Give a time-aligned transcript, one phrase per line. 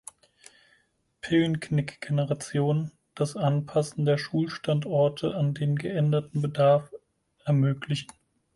[1.21, 6.89] Pillenknick-Generation das Anpassen der Schulstandorte an den geänderten Bedarf
[7.45, 8.11] ermöglichen.